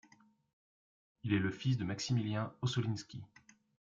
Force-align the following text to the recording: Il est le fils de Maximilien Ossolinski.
Il 1.23 1.31
est 1.31 1.37
le 1.37 1.51
fils 1.51 1.77
de 1.77 1.83
Maximilien 1.83 2.51
Ossolinski. 2.63 3.21